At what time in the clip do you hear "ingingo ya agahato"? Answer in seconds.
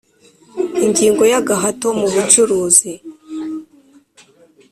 0.85-1.87